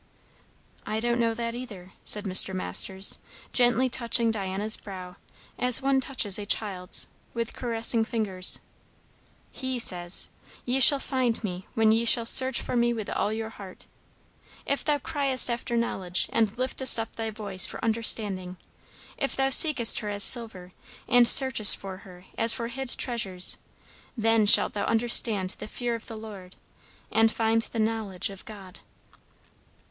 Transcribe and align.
"I 0.83 0.99
don't 0.99 1.19
know 1.19 1.35
that 1.35 1.53
either," 1.53 1.93
said 2.03 2.23
Mr. 2.23 2.55
Masters, 2.55 3.19
gently 3.53 3.87
touching 3.87 4.31
Diana's 4.31 4.75
brow, 4.75 5.17
as 5.59 5.79
one 5.79 6.01
touches 6.01 6.39
a 6.39 6.45
child's, 6.47 7.05
with 7.35 7.53
caressing 7.53 8.03
fingers. 8.03 8.61
"He 9.51 9.77
says: 9.77 10.29
'Ye 10.65 10.79
shall 10.79 10.99
find 10.99 11.43
me 11.43 11.67
when 11.75 11.91
ye 11.91 12.05
shall 12.05 12.25
search 12.25 12.59
for 12.63 12.75
me 12.75 12.93
with 12.93 13.11
all 13.11 13.31
your 13.31 13.51
heart.' 13.51 13.85
'If 14.65 14.83
thou 14.83 14.97
criest 14.97 15.51
after 15.51 15.77
knowledge, 15.77 16.27
and 16.33 16.57
liftest 16.57 16.97
up 16.97 17.15
thy 17.15 17.29
voice 17.29 17.67
for 17.67 17.79
understanding; 17.85 18.57
if 19.17 19.35
thou 19.35 19.51
seekest 19.51 19.99
her 19.99 20.09
as 20.09 20.23
silver, 20.23 20.73
and 21.07 21.27
searchest 21.27 21.77
for 21.77 21.97
her 21.97 22.25
as 22.39 22.55
for 22.55 22.69
hid 22.69 22.97
treasures; 22.97 23.57
then 24.17 24.47
shalt 24.47 24.73
thou 24.73 24.85
understand 24.85 25.51
the 25.59 25.67
fear 25.67 25.93
of 25.93 26.07
the 26.07 26.17
Lord, 26.17 26.55
and 27.11 27.31
find 27.31 27.61
the 27.71 27.77
knowledge 27.77 28.31
of 28.31 28.43
God.'" 28.45 28.79